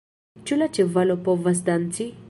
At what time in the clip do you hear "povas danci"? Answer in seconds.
1.29-2.11